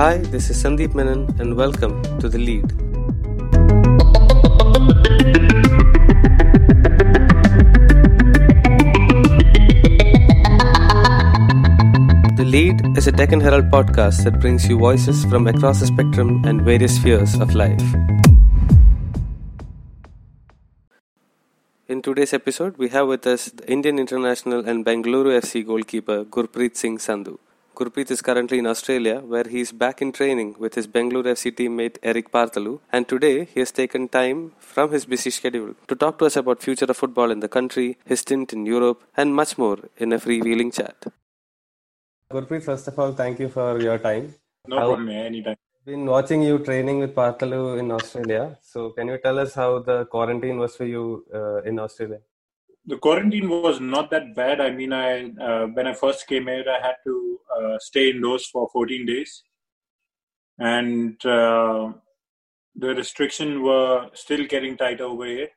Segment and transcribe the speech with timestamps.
[0.00, 2.68] Hi, this is Sandeep Menon, and welcome to The Lead.
[12.38, 16.42] The Lead is a Deccan Herald podcast that brings you voices from across the spectrum
[16.46, 17.84] and various spheres of life.
[21.88, 26.74] In today's episode, we have with us the Indian international and Bengaluru FC goalkeeper Gurpreet
[26.74, 27.36] Singh Sandhu.
[27.80, 31.50] Gurpreet is currently in Australia, where he is back in training with his Bengaluru FC
[31.58, 36.18] teammate Erik Paartalu, and today he has taken time from his busy schedule to talk
[36.18, 39.56] to us about future of football in the country, his stint in Europe, and much
[39.56, 41.06] more in a freewheeling chat.
[42.30, 44.34] Gurpreet, first of all, thank you for your time.
[44.66, 45.56] No how, problem, anytime.
[45.86, 48.58] Been watching you training with Parthalu in Australia.
[48.60, 52.20] So, can you tell us how the quarantine was for you uh, in Australia?
[52.86, 54.60] The quarantine was not that bad.
[54.60, 58.46] I mean, I uh, when I first came here, I had to uh, stay indoors
[58.46, 59.42] for 14 days,
[60.58, 61.92] and uh,
[62.74, 65.48] the restrictions were still getting tighter over here.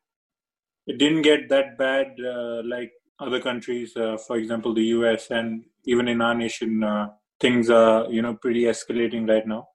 [0.86, 5.64] It didn't get that bad uh, like other countries, uh, for example, the US, and
[5.86, 7.08] even in our nation, uh,
[7.40, 9.68] things are you know pretty escalating right now.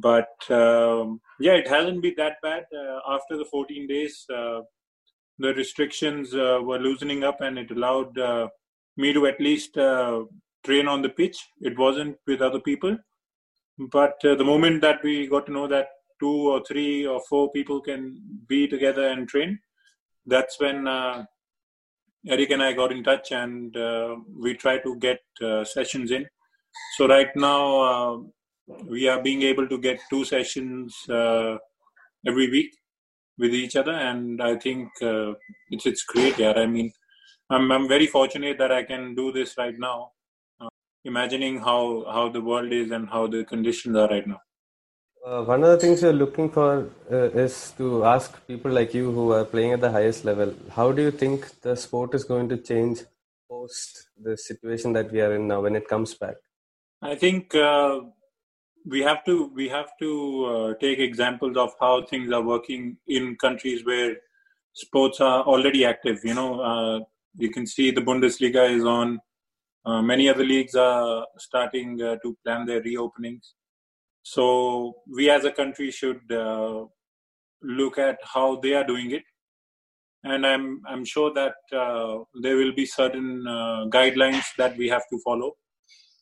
[0.00, 2.64] But um, yeah, it hasn't been that bad.
[3.08, 4.26] after the 14 days
[5.40, 8.46] the restrictions uh, were loosening up and it allowed uh,
[8.96, 10.22] me to at least uh,
[10.64, 11.38] train on the pitch.
[11.62, 12.98] It wasn't with other people.
[13.78, 15.88] But the moment that we got to know that
[16.20, 19.58] two or three or four people can be together and train,
[20.26, 21.24] that's when uh,
[22.28, 26.26] Erik and I got in touch and uh, we try to get uh, sessions in.
[26.98, 28.26] So right now
[28.84, 32.74] we are being able to get two sessions every week
[33.40, 35.32] with each other, and I think uh,
[35.70, 36.38] it's it's great.
[36.38, 36.92] Yeah, I mean,
[37.48, 40.12] I'm I'm very fortunate that I can do this right now.
[40.60, 40.68] Uh,
[41.04, 41.80] imagining how
[42.18, 44.40] how the world is and how the conditions are right now.
[45.26, 49.10] Uh, one of the things you're looking for uh, is to ask people like you
[49.12, 52.48] who are playing at the highest level, how do you think the sport is going
[52.48, 53.02] to change
[53.50, 56.36] post the situation that we are in now when it comes back?
[57.02, 58.00] I think uh,
[58.86, 63.36] we have to we have to uh, take examples of how things are working in
[63.36, 64.16] countries where
[64.72, 67.00] sports are already active you know uh,
[67.36, 69.20] you can see the bundesliga is on
[69.86, 73.52] uh, many other leagues are starting uh, to plan their reopenings.
[74.22, 76.84] So we as a country should uh,
[77.62, 79.22] look at how they are doing it.
[80.22, 83.42] And i'm i'm sure that uh, there will be certain
[83.94, 85.56] guidelines that we have to follow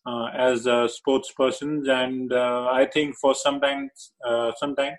[0.07, 4.95] as a sports persons, and uh, I think for sometimes, uh, sometime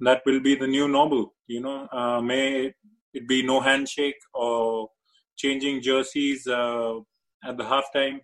[0.00, 1.34] that will be the new normal.
[1.46, 2.72] You know, may
[3.14, 4.88] it be no handshake or
[5.36, 8.20] changing jerseys at the halftime,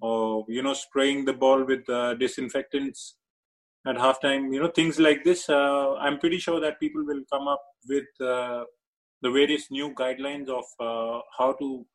[0.00, 1.86] or you know, spraying the ball with
[2.18, 3.16] disinfectants
[3.86, 4.52] at halftime.
[4.52, 5.48] You know, things like this.
[5.48, 8.64] Uh, I'm pretty sure that people will come up with uh,
[9.22, 11.86] the various new guidelines of uh, how to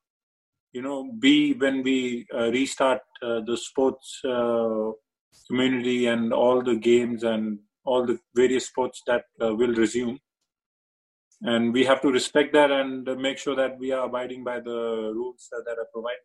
[0.73, 4.91] you know be when we uh, restart uh, the sports uh,
[5.47, 10.19] community and all the games and all the various sports that uh, will resume.
[11.41, 15.11] And we have to respect that and make sure that we are abiding by the
[15.15, 16.19] rules that are provided.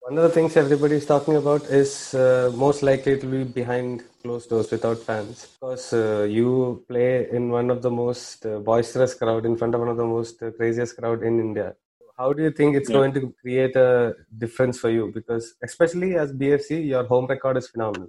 [0.00, 3.44] One of the things everybody is talking about is uh, most likely it will be
[3.44, 5.46] behind closed doors without fans.
[5.58, 9.80] Because uh, you play in one of the most uh, boisterous crowd in front of
[9.80, 11.74] one of the most uh, craziest crowd in india
[12.16, 12.96] how do you think it's yeah.
[12.96, 15.10] going to create a difference for you?
[15.14, 18.08] Because especially as BFC, your home record is phenomenal.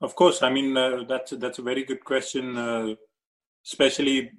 [0.00, 2.94] Of course, I mean uh, that's that's a very good question, uh,
[3.66, 4.30] especially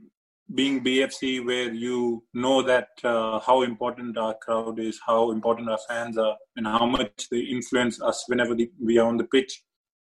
[0.53, 5.79] being BFC, where you know that uh, how important our crowd is, how important our
[5.87, 9.63] fans are, and how much they influence us whenever we are on the pitch.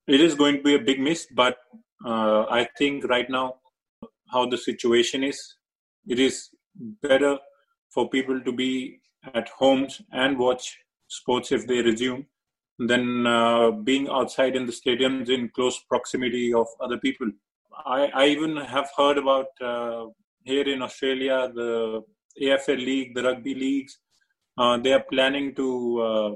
[0.07, 1.57] It is going to be a big miss, but
[2.05, 3.55] uh, I think right now,
[4.31, 5.39] how the situation is,
[6.07, 6.49] it is
[7.01, 7.37] better
[7.97, 8.99] for people to be
[9.33, 10.65] at homes and watch
[11.07, 12.19] sports if they resume
[12.91, 17.27] than uh, being outside in the stadiums in close proximity of other people.
[17.97, 20.05] I, I even have heard about uh,
[20.43, 22.03] here in Australia the
[22.39, 23.97] AFL League, the rugby leagues.
[24.59, 25.67] Uh, they are planning to
[26.09, 26.31] uh,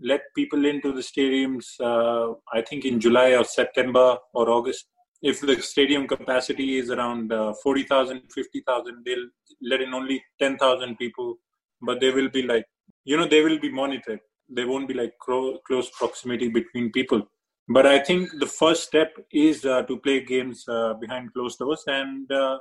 [0.00, 1.66] let people into the stadiums.
[1.78, 4.86] Uh, I think in July or September or August
[5.22, 9.28] if the stadium capacity is around uh, 40,000, 50,000, they'll
[9.62, 11.36] let in only 10,000 people,
[11.82, 12.64] but they will be like,
[13.04, 14.20] you know, they will be monitored.
[14.48, 17.22] They won't be like cro- close proximity between people.
[17.68, 21.84] But I think the first step is uh, to play games uh, behind closed doors,
[21.86, 22.58] and uh,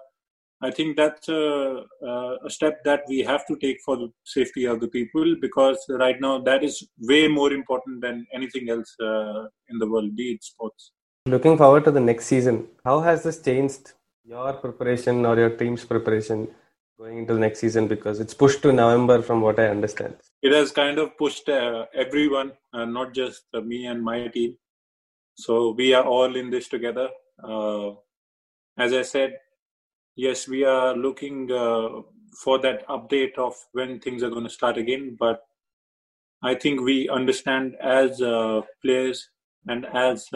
[0.62, 1.84] I think that's a,
[2.48, 6.40] step that we have to take for the safety of the people because right now
[6.40, 10.92] that is way more important than anything else uh, in the world, be it sports.
[11.30, 13.92] Looking forward to the next season, how has this changed
[14.24, 16.48] your preparation or your team's preparation
[16.98, 17.88] going into the next season?
[17.88, 20.16] Because it's pushed to November, from what I understand.
[20.42, 24.58] It has kind of pushed uh, everyone, uh, not just uh, me and my team.
[25.36, 27.10] So we are all in this together.
[27.44, 27.92] Uh,
[28.80, 29.36] as I said,
[30.16, 32.02] yes, we are looking uh,
[32.44, 35.16] for that update of when things are going to start again.
[35.20, 35.42] But
[36.42, 39.30] I think we understand as uh, players
[39.68, 40.28] and as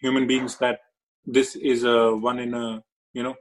[0.00, 0.80] human beings that
[1.24, 2.82] this is a one in a
[3.12, 3.34] you know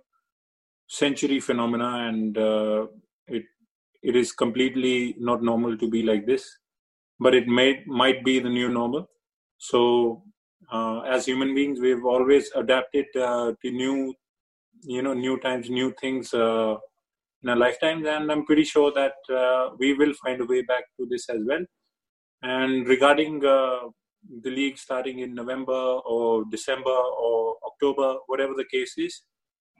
[0.87, 2.87] century phenomena, and uh,
[3.27, 3.43] it
[4.03, 6.57] it is completely not normal to be like this.
[7.19, 9.09] But it may might be the new normal.
[9.57, 10.23] So
[10.71, 14.13] uh, as human beings, we've always adapted uh, to new
[14.83, 16.75] you know new times new things uh,
[17.43, 20.83] in our lifetimes and i'm pretty sure that uh, we will find a way back
[20.97, 21.63] to this as well
[22.43, 23.79] and regarding uh,
[24.41, 25.81] the league starting in november
[26.13, 29.21] or december or october whatever the case is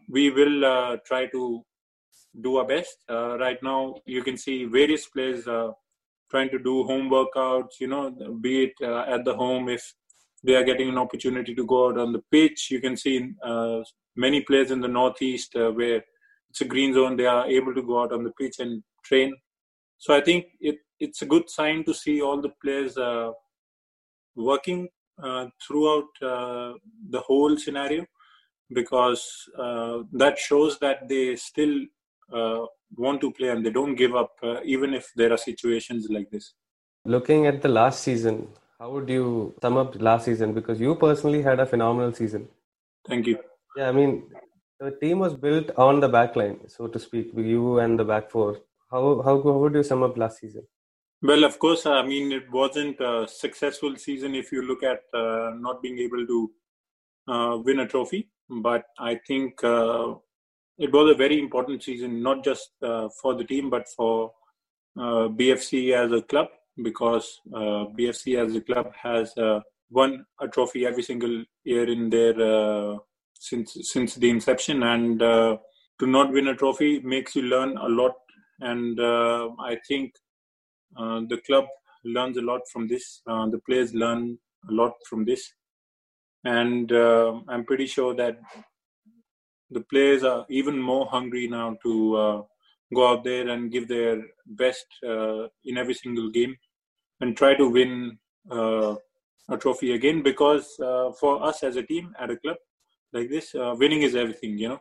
[0.10, 1.64] we will uh, try to
[2.42, 5.72] do our best uh, right now you can see various players uh,
[6.30, 8.12] trying to do home workouts you know
[8.42, 9.94] be it at the home if
[10.46, 12.70] they are getting an opportunity to go out on the pitch.
[12.70, 13.80] You can see uh,
[14.16, 16.04] many players in the northeast uh, where
[16.50, 17.18] it's a green zone.
[17.18, 19.36] They are able to go out on the pitch and train.
[19.98, 23.32] So I think it, it's a good sign to see all the players uh,
[24.36, 24.90] working
[25.22, 26.74] uh, throughout uh,
[27.10, 28.06] the whole scenario
[28.74, 31.86] because uh, that shows that they still
[32.98, 34.32] want to play and they don't give up
[34.64, 36.54] even if there are situations like this.
[37.06, 38.48] Looking at the last season,
[38.80, 40.54] how would you sum up last season?
[40.54, 42.48] Because you personally had a phenomenal season.
[43.08, 43.38] Thank you.
[43.78, 44.24] Yeah, I mean,
[44.80, 48.30] the team was built on the back line, so to speak, you and the back
[48.30, 48.60] four.
[48.92, 50.64] How, how, how would you sum up last season?
[51.28, 55.54] Well, of course, I mean, it wasn't a successful season if you look at uh,
[55.58, 56.52] not being able to
[57.28, 58.30] uh, win a trophy.
[58.48, 60.14] But I think uh,
[60.78, 64.34] it was a very important season, not just uh, for the team, but for
[65.00, 66.50] uh, BFC as a club
[66.84, 69.34] because uh, BFC as a club has
[69.90, 73.00] won a trophy every single year in their
[73.34, 78.14] since since the inception, and to not win a trophy makes you learn a lot.
[78.60, 80.14] And I think
[80.96, 81.66] the club
[82.04, 83.22] learns a lot from this.
[83.26, 84.38] the players learn
[84.70, 85.54] a lot from this,
[86.44, 88.40] and I'm pretty sure that
[89.72, 92.46] the players are even more hungry now to
[92.94, 96.56] go out there and give their best uh, in every single game
[97.22, 98.18] and try to win
[98.52, 98.96] uh,
[99.50, 102.58] a trophy again because uh, for us as a team at a club
[103.14, 104.80] like this uh, winning is everything you know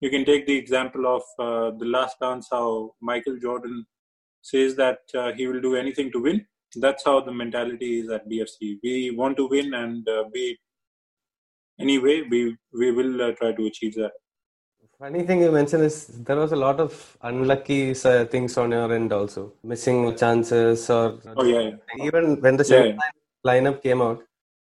[0.00, 3.84] you can take the example of uh, the last dance how michael jordan
[4.50, 6.38] says that uh, he will do anything to win
[6.84, 10.44] that's how the mentality is at bfc we want to win and uh, be
[11.86, 12.40] anyway we
[12.80, 14.14] we will try to achieve that
[14.98, 15.96] Funny thing you mentioned is
[16.26, 16.92] there was a lot of
[17.22, 17.80] unlucky
[18.10, 21.18] uh, things on your end also, missing chances or.
[21.36, 21.60] Oh yeah.
[21.60, 22.06] yeah.
[22.06, 22.96] Even when the yeah,
[23.50, 24.22] lineup came out,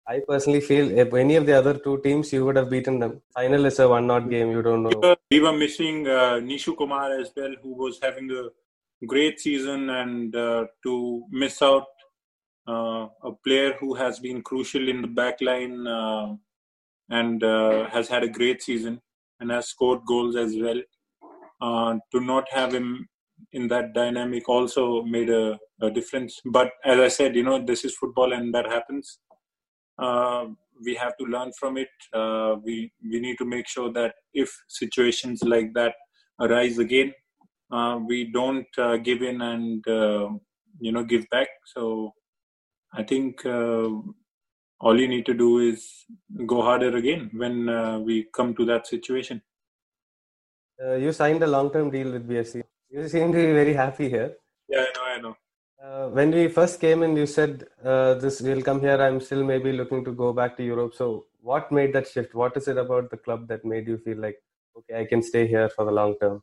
[0.08, 3.22] I personally feel if any of the other two teams, you would have beaten them.
[3.34, 4.50] Final is a one-not game.
[4.50, 5.16] You don't know.
[5.30, 8.48] We were missing uh, Nishu Kumar as well, who was having a
[9.06, 11.86] great season, and uh, to miss out
[12.68, 16.34] uh, a player who has been crucial in the back line uh,
[17.10, 19.00] and has had a great season
[19.40, 20.80] and has scored goals as well.
[22.12, 23.08] To not have him
[23.52, 26.40] in that dynamic also made a, a, difference.
[26.44, 29.18] But as I said, you know, this is football and that happens.
[29.98, 30.46] Uh,
[30.84, 31.88] we have to learn from it.
[32.12, 35.94] Uh, we we need to make sure that if situations like that
[36.40, 37.12] arise again,
[37.70, 40.28] uh, we don't uh, give in and uh,
[40.80, 41.48] you know give back.
[41.64, 42.12] So
[42.92, 43.44] I think
[44.80, 46.04] all you need to do is
[46.46, 49.42] go harder again when uh, we come to that situation.
[50.84, 54.34] Uh, you signed a long-term deal with bfc You seem to be very happy here.
[54.68, 55.04] Yeah, I know.
[55.14, 55.36] I know.
[55.82, 59.00] Uh, when we first came in, you said uh, this will come here.
[59.00, 60.94] I'm still maybe looking to go back to Europe.
[60.94, 62.34] So, what made that shift?
[62.34, 64.36] What is it about the club that made you feel like,
[64.76, 66.42] okay, I can stay here for the long term?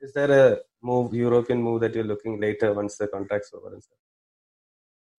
[0.00, 3.82] Is there a move, European move that you're looking later once the contract's over and
[3.82, 3.98] stuff?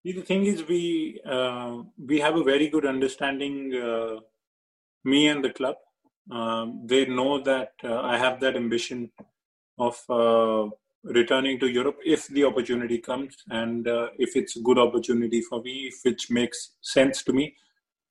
[0.03, 3.75] the thing is, we uh, we have a very good understanding.
[3.75, 4.19] Uh,
[5.03, 5.75] me and the club,
[6.31, 9.11] um, they know that uh, I have that ambition
[9.79, 10.69] of uh,
[11.03, 15.61] returning to Europe if the opportunity comes, and uh, if it's a good opportunity for
[15.61, 17.55] me, if it makes sense to me.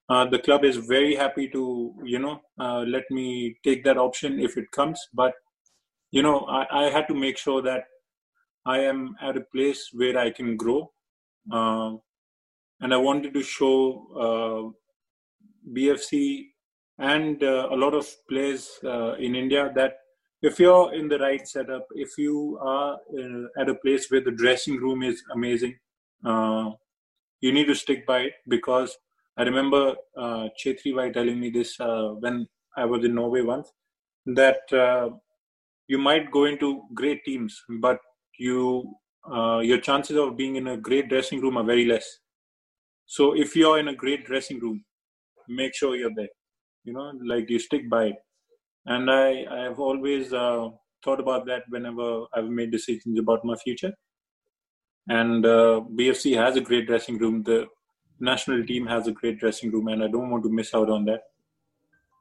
[0.08, 4.56] Uh, the club is very happy to, you know, let me take that option if
[4.56, 4.98] it comes.
[5.14, 5.34] But
[6.10, 7.84] you know, I, I, had to make sure that
[8.66, 10.90] I am at a place where I can grow.
[11.50, 11.92] Uh,
[12.80, 16.46] and I wanted to show uh, BFC
[16.98, 19.94] and uh, a lot of players uh, in India that
[20.42, 24.30] if you're in the right setup, if you are uh, at a place where the
[24.30, 25.78] dressing room is amazing,
[26.24, 26.70] uh,
[27.40, 28.96] you need to stick by it because
[29.36, 33.70] I remember uh, Chhetri Vai telling me this when I was in Norway once
[34.26, 34.60] that
[35.92, 37.98] you might go into great teams, but
[38.38, 38.58] you
[39.36, 42.06] uh, your chances of being in a great dressing room are very less.
[43.06, 44.84] So if you're in a great dressing room,
[45.48, 46.34] make sure you're there.
[46.84, 48.16] You know, like you stick by it
[48.86, 50.68] and I I have always uh,
[51.04, 53.92] thought about that whenever I've made decisions about my future.
[55.08, 57.42] And uh, BFC has a great dressing room.
[57.42, 57.66] The
[58.20, 61.04] national team has a great dressing room, and I don't want to miss out on
[61.06, 61.22] that.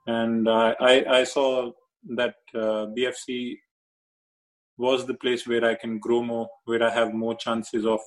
[0.07, 1.71] And I I, I saw
[2.15, 3.57] that uh, BFC
[4.77, 7.99] was the place where I can grow more, where I have more chances of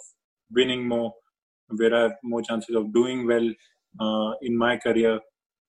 [0.51, 1.13] winning more,
[1.69, 3.49] where I have more chances of doing well
[4.01, 5.21] uh, in my career,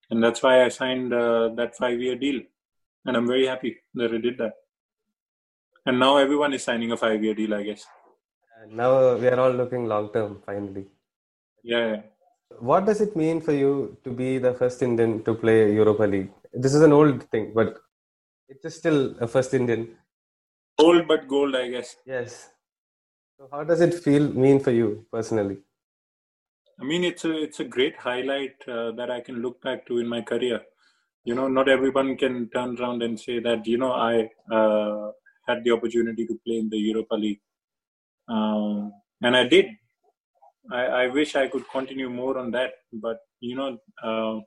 [0.09, 2.41] and that's why I signed uh, that five-year deal
[3.05, 4.53] and I'm very happy that I did that.
[5.85, 7.85] And now everyone is signing a five-year deal, I guess.
[8.61, 10.85] And now we are all looking long-term, finally.
[11.63, 12.01] Yeah.
[12.59, 16.31] What does it mean for you to be the first Indian to play Europa League?
[16.53, 17.79] This is an old thing, but
[18.49, 19.95] it is still a first Indian.
[20.79, 21.95] Old but gold, I guess.
[22.05, 22.49] Yes.
[23.37, 25.57] So how does it feel mean for you personally?
[26.79, 29.99] I mean, it's a it's a great highlight uh, that I can look back to
[29.99, 30.61] in my career
[31.25, 35.11] you know not everyone can turn around and say that you know i uh,
[35.47, 37.41] had the opportunity to play in the europa league
[38.27, 39.67] um, and i did
[40.71, 43.77] I, I, wish i could continue more on that but you know
[44.09, 44.39] uh,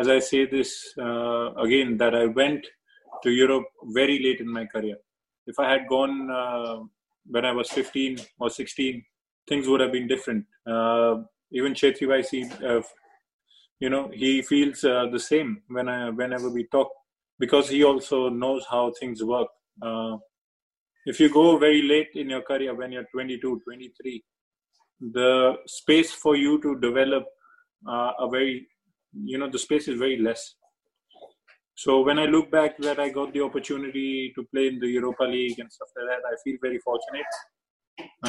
[0.00, 2.66] as i say this uh, again that i went
[3.22, 3.66] to europe
[4.00, 4.96] very late in my career.
[5.46, 6.76] If i had gone uh,
[7.26, 9.04] when i was 15 or 16
[9.48, 10.44] things would have been different.
[10.66, 12.22] Uh, even Chhetri Vai
[12.68, 12.82] uh,
[13.80, 16.88] you know he feels uh, the same when I, whenever we talk
[17.38, 19.48] because he also knows how things work.
[19.80, 20.16] Uh,
[21.04, 24.24] if you go very late in your career when you're 22 23
[25.12, 27.24] the space for you to develop
[27.88, 28.66] uh, a very
[29.24, 30.54] you know the space is very less
[31.84, 35.24] so when i look back that i got the opportunity to play in the europa
[35.24, 37.32] league and stuff like that i feel very fortunate.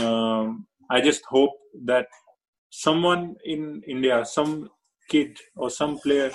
[0.01, 1.55] Um, i just hope
[1.91, 2.07] that
[2.69, 4.69] someone in india some
[5.09, 6.31] kid or some player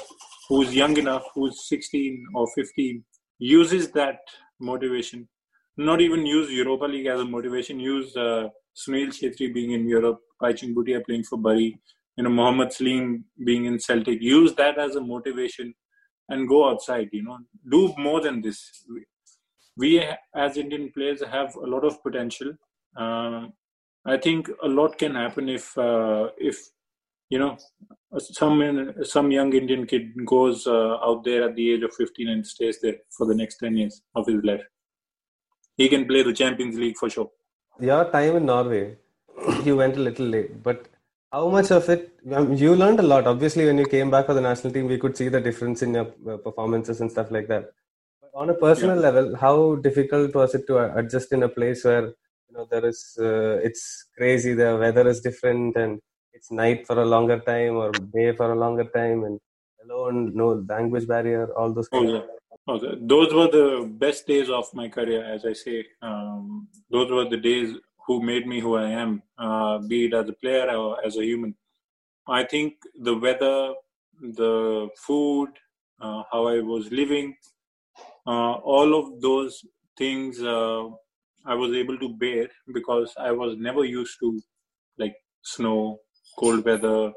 [0.48, 3.04] who's young enough, who's 16 or 15,
[3.38, 4.18] uses that
[4.60, 5.28] motivation,
[5.76, 10.20] not even use Europa League as a motivation, use uh, Sunil Chhetri being in Europe,
[10.42, 11.78] Baichung Bhutia playing for Bari,
[12.16, 15.74] you know, Mohammad Salim being in Celtic, use that as a motivation
[16.28, 17.38] and go outside, you know,
[17.70, 18.84] do more than this.
[19.76, 22.52] We, as Indian players, have a lot of potential.
[22.96, 23.46] Uh,
[24.04, 26.58] I think a lot can happen if uh, if
[27.32, 27.56] you know
[28.18, 28.56] some
[29.12, 32.78] some young indian kid goes uh, out there at the age of 15 and stays
[32.82, 34.64] there for the next 10 years of his life
[35.80, 37.30] he can play the champions league for sure
[37.90, 38.84] your time in norway
[39.68, 40.91] you went a little late but
[41.32, 42.02] how much of it
[42.62, 45.16] you learned a lot obviously when you came back for the national team we could
[45.16, 47.64] see the difference in your uh, performances and stuff like that
[48.20, 49.06] but on a personal yeah.
[49.06, 52.06] level how difficult was it to adjust in a place where
[52.46, 53.84] you know there is uh, it's
[54.16, 56.00] crazy the weather is different and
[56.34, 59.40] it's night for a longer time or day for a longer time and
[59.84, 62.22] alone no language barrier all those oh, yeah.
[62.68, 62.78] Oh,
[63.12, 67.40] those were the best days of my career as i say um, those were the
[67.48, 67.74] days
[68.06, 71.24] who made me who i am uh, be it as a player or as a
[71.24, 71.54] human.
[72.28, 72.74] I think
[73.06, 73.74] the weather
[74.20, 75.48] the food
[76.00, 77.34] uh, how i was living
[78.26, 79.64] uh, all of those
[79.98, 80.84] things uh,
[81.44, 84.40] i was able to bear because i was never used to
[84.98, 85.98] like snow
[86.38, 87.12] cold weather,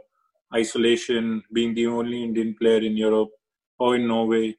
[0.54, 3.30] isolation, being the only Indian player in Europe
[3.80, 4.56] or in Norway,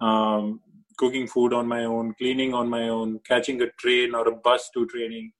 [0.00, 0.60] um,
[0.96, 4.70] cooking food on my own, cleaning on my own, catching a train or a bus
[4.74, 5.32] to training,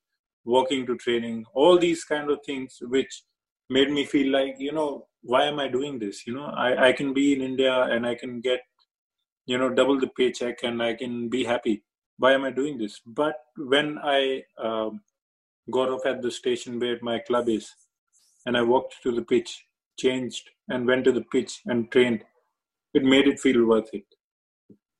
[0.48, 3.22] walking to training, all these kind of things which
[3.68, 6.26] made me feel like, you know, why am I doing this?
[6.26, 8.60] You know, I, I can be in India and I can get,
[9.46, 11.84] you know, double the paycheck and I can be happy.
[12.16, 13.00] Why am I doing this?
[13.06, 15.02] But when I um,
[15.70, 17.70] got off at the station where my club is,
[18.46, 19.66] and I walked to the pitch,
[19.98, 22.24] changed, and went to the pitch and trained,
[22.94, 24.06] it made it feel worth it.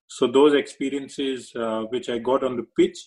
[0.09, 2.99] So those experiences uh, which I got on the pitch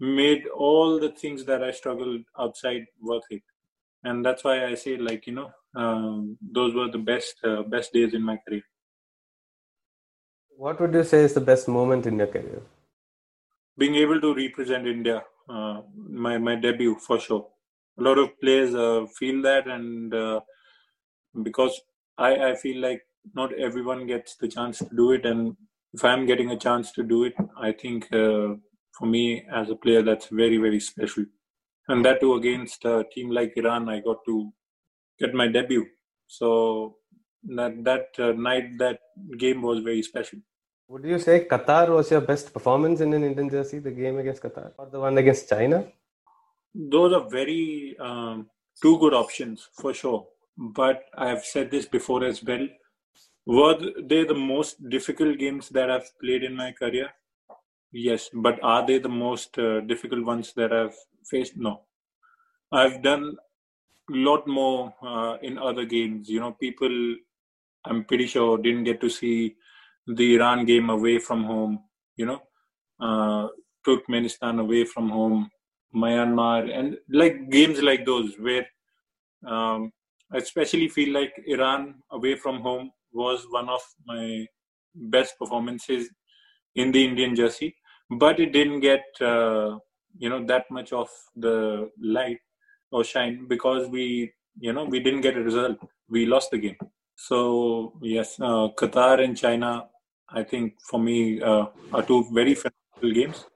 [0.00, 3.42] made all the things that I struggled outside worth it,
[4.04, 7.92] and that's why I say like you know um, those were the best uh, best
[7.92, 8.62] days in my career.
[10.56, 12.62] What would you say is the best moment in your career?
[13.78, 17.46] being able to represent India, uh, my my debut for sure.
[17.98, 20.40] A lot of players uh, feel that, and uh,
[21.42, 21.80] because
[22.16, 23.02] I I feel like
[23.34, 25.56] not everyone gets the chance to do it, and
[25.92, 28.54] if I'm getting a chance to do it, I think uh,
[28.98, 31.24] for me as a player that's very very special,
[31.88, 34.52] and that too against a team like Iran, I got to
[35.18, 35.86] get my debut.
[36.26, 36.96] So
[37.44, 39.00] that that uh, night that
[39.38, 40.40] game was very special.
[40.88, 44.42] Would you say Qatar was your best performance in an Indian jersey, the game against
[44.42, 45.84] Qatar, or the one against China?
[46.74, 48.48] Those are very um,
[48.82, 50.26] two good options for sure.
[50.56, 52.66] But I've said this before as well.
[53.46, 57.10] Were they the most difficult games that I've played in my career?
[57.92, 61.56] Yes, but are they the most uh, difficult ones that I've faced?
[61.56, 61.82] No.
[62.72, 63.36] I've done
[64.12, 66.28] a lot more uh, in other games.
[66.28, 67.16] You know, people,
[67.84, 69.56] I'm pretty sure, didn't get to see
[70.06, 71.80] the Iran game away from home,
[72.16, 72.42] you know,
[73.00, 73.48] uh,
[73.86, 75.50] Turkmenistan away from home,
[75.94, 78.66] Myanmar, and like games like those where
[79.46, 79.92] um,
[80.32, 84.46] I especially feel like Iran away from home was one of my
[84.94, 86.08] best performances
[86.74, 87.74] in the Indian jersey,
[88.10, 89.78] but it didn't get uh,
[90.18, 92.38] you know that much of the light
[92.90, 95.78] or shine because we you know we didn't get a result.
[96.08, 96.76] We lost the game.
[97.16, 99.88] So yes, uh, Qatar and China
[100.30, 103.46] I think for me uh, are two very phenomenal games,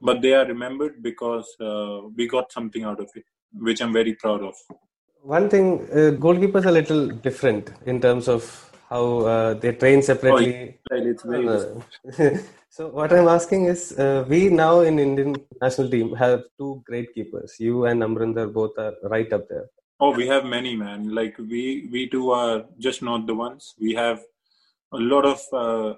[0.00, 4.14] but they are remembered because uh, we got something out of it, which I'm very
[4.14, 4.54] proud of.
[5.22, 10.02] One thing, uh, goalkeepers are a little different in terms of how uh, they train
[10.02, 10.78] separately.
[10.84, 12.40] Oh, very
[12.76, 17.14] so what I'm asking is, uh, we now in Indian national team have two great
[17.14, 17.56] keepers.
[17.58, 19.66] You and Amrinder both are right up there.
[20.00, 21.14] Oh, we have many, man.
[21.14, 23.74] Like we we two are just not the ones.
[23.80, 24.20] We have
[24.92, 25.94] a lot of uh,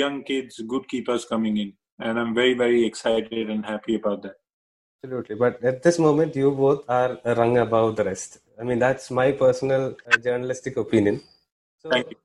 [0.00, 4.36] young kids, good keepers coming in, and I'm very very excited and happy about that.
[5.02, 8.38] Absolutely, but at this moment, you both are rung above the rest.
[8.60, 11.20] I mean, that's my personal uh, journalistic opinion.
[11.82, 12.16] So, Thank you.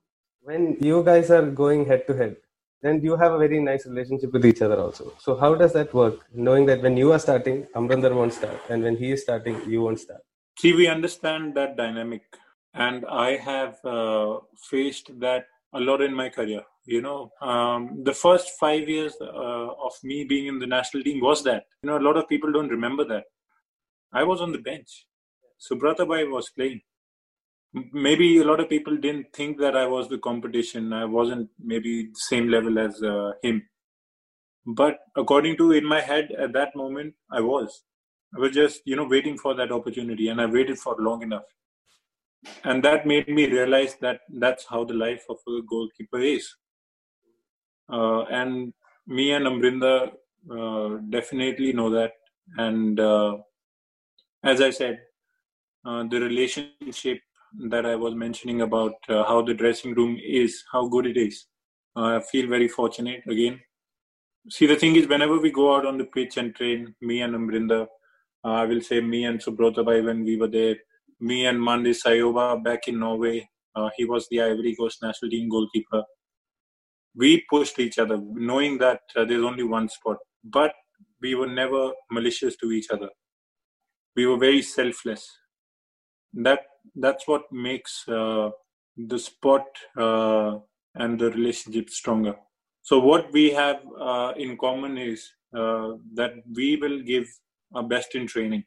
[0.44, 2.36] When you guys are going head to head,
[2.82, 5.12] then you have a very nice relationship with each other also.
[5.18, 6.26] So, how does that work?
[6.34, 9.82] Knowing that when you are starting, Amrinder won't start, and when he is starting, you
[9.82, 10.22] won't start.
[10.58, 12.22] See, we understand that dynamic,
[12.74, 14.38] and I have uh,
[14.70, 16.62] faced that a lot in my career.
[16.84, 19.26] You know, um, the first five years uh,
[19.86, 21.66] of me being in the national team was that.
[21.84, 23.24] You know, a lot of people don't remember that.
[24.12, 25.06] I was on the bench.
[25.60, 26.80] Subrata was playing.
[27.74, 30.92] Maybe a lot of people didn't think that I was the competition.
[30.92, 33.62] I wasn't maybe same level as uh, him.
[34.66, 37.82] But according to in my head at that moment, I was.
[38.36, 41.44] I was just, you know, waiting for that opportunity and I waited for long enough
[42.64, 46.54] and that made me realize that that's how the life of a goalkeeper is.
[47.92, 48.72] Uh, and
[49.06, 50.10] me and Amrinder
[50.50, 52.12] uh, definitely know that.
[52.56, 53.38] And uh,
[54.42, 55.00] as I said,
[55.84, 57.20] uh, the relationship
[57.70, 61.46] that I was mentioning about uh, how the dressing room is, how good it is,
[61.94, 63.60] I feel very fortunate again.
[64.50, 67.34] See, the thing is, whenever we go out on the pitch and train, me and
[67.34, 67.86] Amrinder,
[68.44, 70.76] uh, I will say me and Subrotabai when we were there,
[71.20, 73.48] me and Mandé Sayouba back in Norway.
[73.76, 76.02] Uh, he was the Ivory Coast national team goalkeeper.
[77.14, 80.72] We pushed each other, knowing that uh, there's only one spot, but
[81.20, 83.08] we were never malicious to each other.
[84.16, 85.26] We were very selfless.
[86.34, 86.60] That
[86.96, 88.50] that's what makes uh,
[88.96, 89.64] the sport
[89.96, 90.58] uh,
[90.94, 92.36] and the relationship stronger.
[92.82, 97.26] So what we have uh, in common is uh, that we will give
[97.74, 98.64] our best in training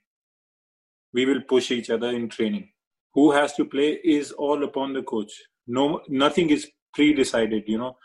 [1.15, 2.69] we will push each other in training.
[3.13, 5.31] Who has to play is all upon the coach.
[5.65, 7.63] No, nothing is pre-decided.
[7.67, 7.97] You know,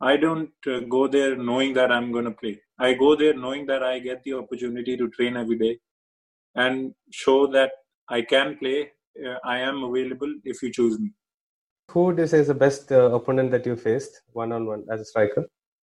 [0.00, 2.60] I don't uh, go there knowing that I'm going to play.
[2.78, 5.78] I go there knowing that I get the opportunity to train every day
[6.54, 7.72] and show that
[8.08, 8.92] I can play.
[9.22, 11.10] Uh, I am available if you choose me.
[11.90, 14.84] Who would you say is the best uh, opponent that you faced one on one
[14.90, 15.44] as a striker?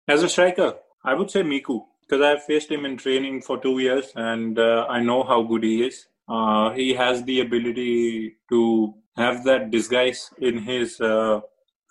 [0.08, 3.80] As a striker, I would say Miku because I've faced him in training for two
[3.80, 6.08] years and uh, I know how good he is.
[6.30, 11.42] Uh, he has the ability to have that disguise in his uh,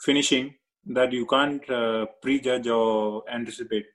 [0.01, 0.55] finishing
[0.87, 3.87] that you can't uh, prejudge or anticipate,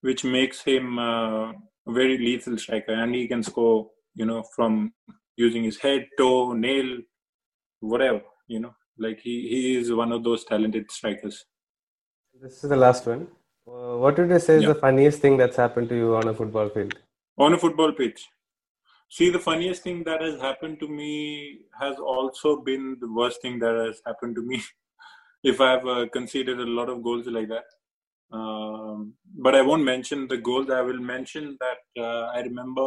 [0.00, 2.92] which makes him uh, a very lethal striker.
[2.92, 4.92] And he can score, you know, from
[5.36, 6.98] using his head, toe, nail,
[7.80, 8.74] whatever, you know.
[8.98, 11.44] Like he, he is one of those talented strikers.
[12.40, 13.28] This is the last one.
[13.66, 14.68] Uh, what would you say is yeah.
[14.68, 16.94] the funniest thing that's happened to you on a football field?
[17.38, 18.28] On a football pitch.
[19.08, 23.58] See, the funniest thing that has happened to me has also been the worst thing
[23.58, 24.62] that has happened to me.
[25.42, 27.64] if I've uh, conceded a lot of goals like that,
[28.40, 29.00] Um,
[29.44, 30.70] but I won't mention the goals.
[30.70, 32.86] I will mention that uh, I remember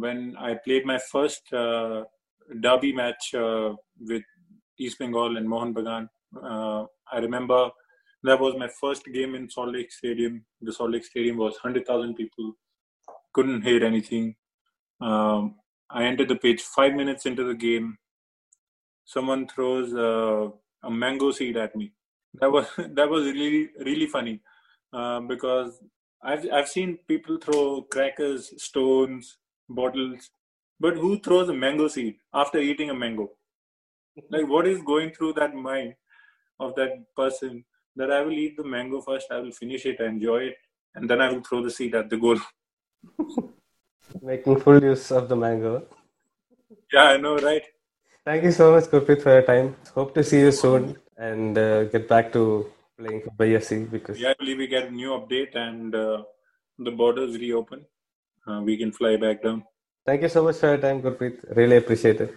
[0.00, 2.04] when I played my first uh,
[2.60, 4.22] derby match uh, with
[4.78, 6.08] East Bengal and Mohun Bagan.
[6.42, 7.70] Uh, I remember
[8.22, 10.44] that was my first game in Salt Lake Stadium.
[10.60, 12.52] The Salt Lake Stadium was 100,000 people.
[13.32, 14.34] Couldn't hear anything.
[15.00, 15.56] Um,
[15.90, 17.98] I entered the pitch five minutes into the game.
[19.04, 20.50] Someone throws uh,
[20.82, 21.92] a mango seed at me.
[22.34, 24.40] That was that was really really funny
[24.92, 25.80] uh, because
[26.22, 29.38] I've I've seen people throw crackers, stones,
[29.70, 30.30] bottles,
[30.78, 33.30] but who throws a mango seed after eating a mango?
[34.30, 35.94] Like what is going through that mind
[36.58, 37.64] of that person
[37.96, 40.56] that I will eat the mango first, I will finish it, I enjoy it,
[40.94, 42.38] and then I will throw the seed at the goal.
[44.22, 45.86] Making full use of the mango.
[46.92, 47.62] Yeah, I know, right?
[48.24, 49.76] Thank you so much, Gurpreet, for your time.
[49.94, 52.66] Hope to see you soon and uh, get back to
[52.98, 56.22] playing for BFC because yeah, I believe we get a new update and uh,
[56.78, 57.84] the borders reopen.
[58.50, 59.62] Uh, we can fly back down.
[60.06, 61.56] Thank you so much for your time, Gurpreet.
[61.56, 62.34] Really appreciate it.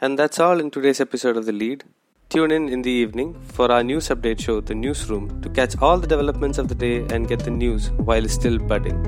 [0.00, 1.84] And that's all in today's episode of The Lead.
[2.28, 5.98] Tune in in the evening for our news update show, The Newsroom, to catch all
[5.98, 8.98] the developments of the day and get the news while it's still budding.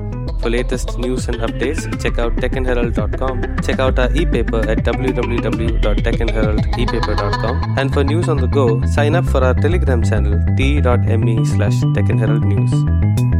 [0.41, 3.61] For latest news and updates, check out deccanherald.com.
[3.63, 7.75] Check out our e-paper at www.deccanheraldepaper.com.
[7.79, 13.34] And for news on the go, sign up for our Telegram channel t.me slash deccanheraldnews.